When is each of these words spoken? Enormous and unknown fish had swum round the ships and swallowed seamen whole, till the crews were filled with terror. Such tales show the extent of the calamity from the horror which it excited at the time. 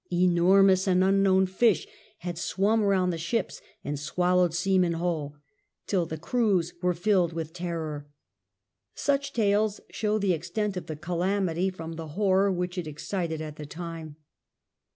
Enormous 0.11 0.87
and 0.87 1.03
unknown 1.03 1.45
fish 1.45 1.85
had 2.21 2.35
swum 2.35 2.81
round 2.81 3.13
the 3.13 3.19
ships 3.19 3.61
and 3.83 3.99
swallowed 3.99 4.51
seamen 4.51 4.93
whole, 4.93 5.35
till 5.85 6.07
the 6.07 6.17
crews 6.17 6.73
were 6.81 6.95
filled 6.95 7.33
with 7.33 7.53
terror. 7.53 8.07
Such 8.95 9.31
tales 9.31 9.79
show 9.91 10.17
the 10.17 10.33
extent 10.33 10.75
of 10.75 10.87
the 10.87 10.95
calamity 10.95 11.69
from 11.69 11.97
the 11.97 12.07
horror 12.17 12.51
which 12.51 12.79
it 12.79 12.87
excited 12.87 13.41
at 13.43 13.57
the 13.57 13.67
time. 13.67 14.15